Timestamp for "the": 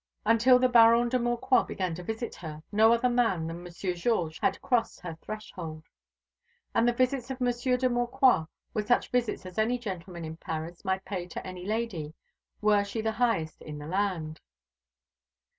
0.57-0.67, 6.87-6.91, 13.01-13.11, 13.77-13.85